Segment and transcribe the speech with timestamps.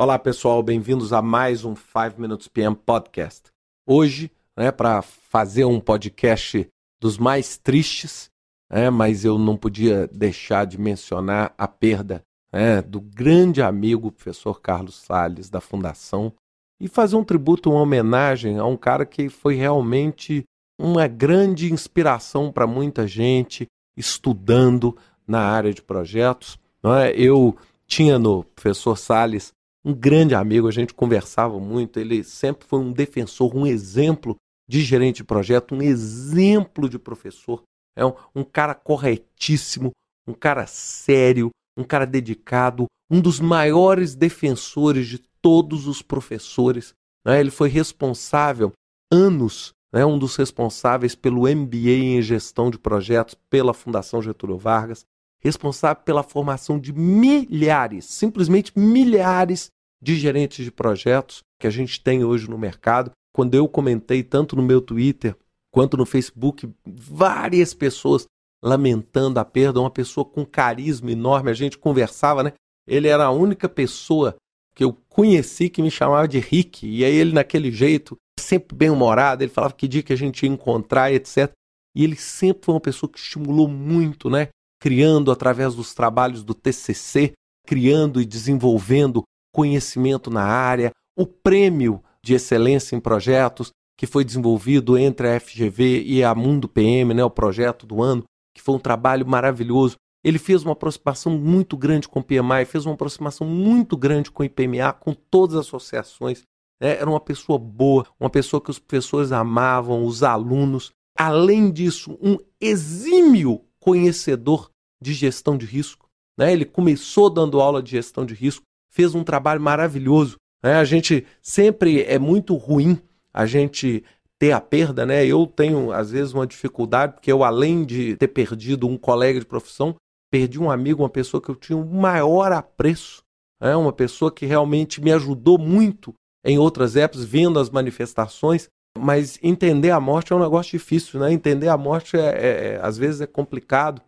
[0.00, 3.50] Olá pessoal, bem-vindos a mais um 5 Minutes PM Podcast.
[3.84, 6.68] Hoje, né, para fazer um podcast
[7.00, 8.30] dos mais tristes,
[8.70, 12.22] né, mas eu não podia deixar de mencionar a perda
[12.52, 16.32] né, do grande amigo professor Carlos Sales da Fundação
[16.80, 20.44] e fazer um tributo, uma homenagem a um cara que foi realmente
[20.80, 24.96] uma grande inspiração para muita gente estudando
[25.26, 26.56] na área de projetos.
[26.84, 27.10] É?
[27.16, 29.52] Eu tinha no professor Sales
[29.88, 34.36] um grande amigo, a gente conversava muito, ele sempre foi um defensor, um exemplo
[34.68, 37.62] de gerente de projeto, um exemplo de professor.
[37.96, 39.92] É um, um cara corretíssimo,
[40.26, 46.92] um cara sério, um cara dedicado, um dos maiores defensores de todos os professores.
[47.26, 47.40] Né?
[47.40, 48.72] Ele foi responsável
[49.10, 50.04] anos, né?
[50.04, 55.06] um dos responsáveis pelo MBA em gestão de projetos pela Fundação Getúlio Vargas
[55.40, 59.70] responsável pela formação de milhares, simplesmente milhares
[60.00, 63.10] de gerentes de projetos que a gente tem hoje no mercado.
[63.34, 65.36] Quando eu comentei tanto no meu Twitter
[65.72, 68.26] quanto no Facebook, várias pessoas
[68.62, 72.52] lamentando a perda, uma pessoa com carisma enorme, a gente conversava, né?
[72.86, 74.34] Ele era a única pessoa
[74.74, 79.42] que eu conheci que me chamava de Rick, e aí ele naquele jeito, sempre bem-humorado,
[79.42, 81.52] ele falava que dia que a gente ia encontrar, etc.
[81.94, 84.48] E ele sempre foi uma pessoa que estimulou muito, né?
[84.80, 87.32] criando através dos trabalhos do TCC,
[87.66, 89.22] criando e desenvolvendo
[89.52, 96.04] conhecimento na área, o prêmio de excelência em projetos que foi desenvolvido entre a FGV
[96.04, 98.22] e a Mundo PM, né, o projeto do ano,
[98.54, 99.96] que foi um trabalho maravilhoso.
[100.24, 104.42] Ele fez uma aproximação muito grande com o PMI, fez uma aproximação muito grande com
[104.42, 106.42] o IPMA, com todas as associações.
[106.80, 106.96] Né?
[106.96, 110.90] Era uma pessoa boa, uma pessoa que os professores amavam, os alunos.
[111.16, 116.08] Além disso, um exímio conhecedor de gestão de risco.
[116.36, 116.52] Né?
[116.52, 120.36] Ele começou dando aula de gestão de risco, fez um trabalho maravilhoso.
[120.62, 120.74] Né?
[120.74, 123.00] A gente sempre é muito ruim
[123.32, 124.04] a gente
[124.38, 125.26] ter a perda, né?
[125.26, 129.46] Eu tenho às vezes uma dificuldade porque eu além de ter perdido um colega de
[129.46, 129.96] profissão,
[130.30, 133.22] perdi um amigo, uma pessoa que eu tinha um maior apreço,
[133.60, 133.74] né?
[133.74, 136.14] Uma pessoa que realmente me ajudou muito
[136.44, 138.68] em outras épocas, vendo as manifestações.
[138.96, 141.32] Mas entender a morte é um negócio difícil, né?
[141.32, 144.00] Entender a morte é, é, é às vezes é complicado.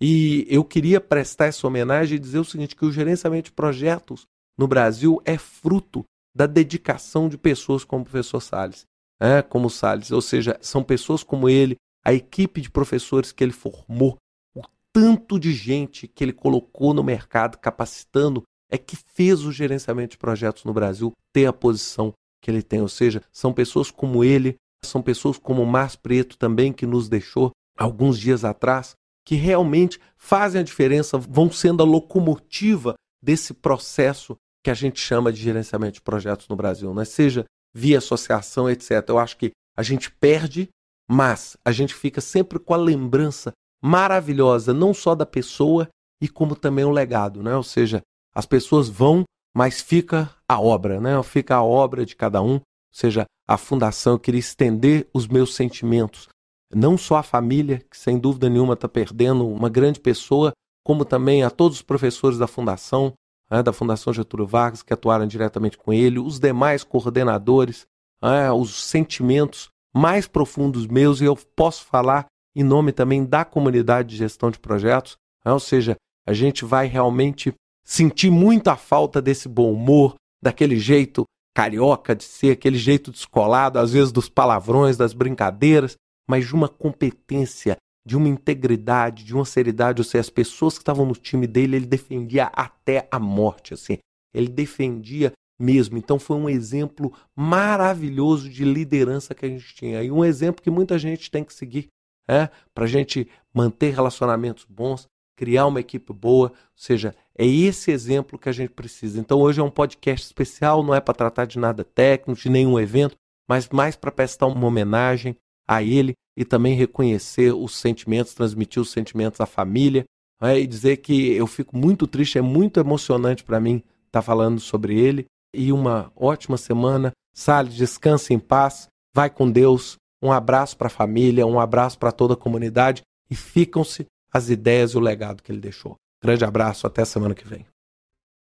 [0.00, 4.26] E eu queria prestar essa homenagem e dizer o seguinte: que o gerenciamento de projetos
[4.58, 8.86] no Brasil é fruto da dedicação de pessoas como o professor Salles,
[9.20, 9.42] né?
[9.42, 14.16] como Salles, ou seja, são pessoas como ele, a equipe de professores que ele formou,
[14.54, 14.62] o
[14.92, 20.18] tanto de gente que ele colocou no mercado capacitando é que fez o gerenciamento de
[20.18, 22.12] projetos no Brasil ter a posição
[22.42, 26.36] que ele tem, ou seja, são pessoas como ele, são pessoas como o Márcio Preto
[26.36, 31.86] também que nos deixou alguns dias atrás, que realmente fazem a diferença, vão sendo a
[31.86, 37.04] locomotiva desse processo que a gente chama de gerenciamento de projetos no Brasil, né?
[37.04, 39.04] seja via associação, etc.
[39.08, 40.68] Eu acho que a gente perde,
[41.10, 43.52] mas a gente fica sempre com a lembrança
[43.82, 45.88] maravilhosa, não só da pessoa,
[46.20, 47.54] e como também o legado, né?
[47.56, 48.00] Ou seja,
[48.34, 49.24] as pessoas vão,
[49.54, 51.20] mas fica a obra, né?
[51.22, 52.54] Fica a obra de cada um.
[52.54, 52.62] Ou
[52.92, 56.28] seja, a fundação, eu queria estender os meus sentimentos
[56.74, 60.52] não só a família, que sem dúvida nenhuma está perdendo uma grande pessoa,
[60.84, 63.14] como também a todos os professores da Fundação,
[63.50, 67.86] né, da Fundação Getúlio Vargas, que atuaram diretamente com ele, os demais coordenadores,
[68.22, 74.10] né, os sentimentos mais profundos meus, e eu posso falar em nome também da comunidade
[74.10, 75.96] de gestão de projetos, né, ou seja,
[76.26, 77.52] a gente vai realmente
[77.84, 81.24] sentir muito a falta desse bom humor, daquele jeito
[81.54, 85.96] carioca de ser, aquele jeito descolado, às vezes dos palavrões, das brincadeiras,
[86.28, 87.76] mas de uma competência,
[88.06, 90.00] de uma integridade, de uma seriedade.
[90.00, 93.98] Ou seja, as pessoas que estavam no time dele, ele defendia até a morte, assim.
[94.32, 95.96] Ele defendia mesmo.
[95.96, 100.02] Então foi um exemplo maravilhoso de liderança que a gente tinha.
[100.02, 101.88] E um exemplo que muita gente tem que seguir,
[102.28, 105.06] é, para a gente manter relacionamentos bons,
[105.36, 106.48] criar uma equipe boa.
[106.48, 109.20] Ou seja, é esse exemplo que a gente precisa.
[109.20, 112.78] Então hoje é um podcast especial, não é para tratar de nada técnico, de nenhum
[112.78, 113.16] evento,
[113.48, 115.36] mas mais para prestar uma homenagem
[115.66, 120.04] a ele e também reconhecer os sentimentos, transmitir os sentimentos à família
[120.40, 120.58] né?
[120.60, 123.76] e dizer que eu fico muito triste, é muito emocionante para mim
[124.06, 125.26] estar tá falando sobre ele.
[125.54, 127.12] E uma ótima semana.
[127.32, 129.96] Salles, descanse em paz, vai com Deus.
[130.22, 134.92] Um abraço para a família, um abraço para toda a comunidade e ficam-se as ideias
[134.92, 135.96] e o legado que ele deixou.
[136.22, 137.66] Grande abraço, até semana que vem.